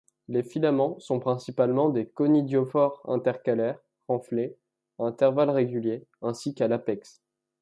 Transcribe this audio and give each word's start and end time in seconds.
Les 0.29 0.41
filaments 0.41 0.97
sont 0.99 1.19
principalement 1.19 1.89
des 1.89 2.07
conidiophores 2.07 3.03
intercalaires 3.05 3.77
renflés 4.07 4.57
à 4.97 5.03
intervalles 5.03 5.51
réguliers 5.51 6.07
ainsi 6.23 6.55
qu'à 6.55 6.67
l'apex. 6.67 7.21